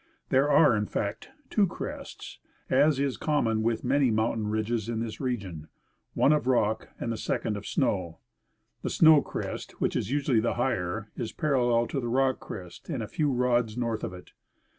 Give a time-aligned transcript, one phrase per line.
[0.29, 2.39] There are, in fact, two crests,
[2.71, 5.67] as is common with .many mountain ridges in this rigion,
[6.15, 8.17] one of rock and the second of snow;
[8.81, 13.03] the snow crest, which is usually the higher, is parallel to the rock crest and
[13.03, 14.31] a few rods north of it.